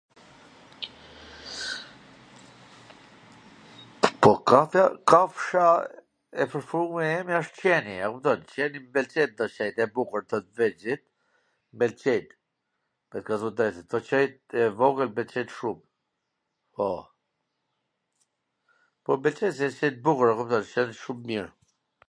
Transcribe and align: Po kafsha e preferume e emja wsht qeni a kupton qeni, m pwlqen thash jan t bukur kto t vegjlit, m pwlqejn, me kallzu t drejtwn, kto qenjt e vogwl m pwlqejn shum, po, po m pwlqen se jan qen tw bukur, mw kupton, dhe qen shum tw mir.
Po 4.21 4.31
kafsha 5.11 5.69
e 6.41 6.43
preferume 6.53 7.03
e 7.09 7.11
emja 7.19 7.39
wsht 7.41 7.55
qeni 7.61 7.95
a 8.07 8.09
kupton 8.13 8.41
qeni, 8.53 8.77
m 8.83 8.87
pwlqen 8.95 9.29
thash 9.41 9.57
jan 9.59 9.69
t 9.77 9.89
bukur 9.99 10.21
kto 10.27 10.37
t 10.45 10.61
vegjlit, 10.61 11.03
m 11.09 11.77
pwlqejn, 11.83 12.27
me 13.09 13.17
kallzu 13.27 13.49
t 13.51 13.57
drejtwn, 13.59 13.87
kto 13.89 13.97
qenjt 14.09 14.47
e 14.61 14.67
vogwl 14.79 15.07
m 15.11 15.15
pwlqejn 15.19 15.49
shum, 15.59 15.77
po, 16.79 16.87
po 19.03 19.11
m 19.19 19.29
pwlqen 19.29 19.51
se 19.59 19.65
jan 19.71 19.77
qen 19.83 19.93
tw 20.01 20.07
bukur, 20.09 20.29
mw 20.33 20.39
kupton, 20.41 20.61
dhe 20.71 20.79
qen 20.79 20.89
shum 21.03 21.19
tw 21.21 21.27
mir. 21.33 21.45